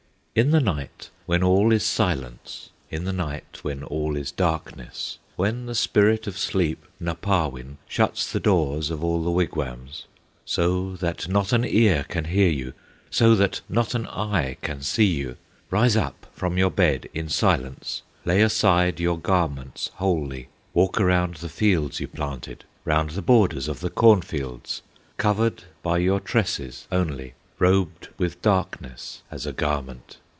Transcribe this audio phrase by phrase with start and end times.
[0.33, 5.65] "In the night, when all is silence,' In the night, when all is darkness, When
[5.65, 10.05] the Spirit of Sleep, Nepahwin, Shuts the doors of all the wigwams,
[10.45, 12.71] So that not an ear can hear you,
[13.09, 15.35] So that not an eye can see you,
[15.69, 21.49] Rise up from your bed in silence, Lay aside your garments wholly, Walk around the
[21.49, 24.81] fields you planted, Round the borders of the cornfields,
[25.17, 30.17] Covered by your tresses only, Robed with darkness as a garment.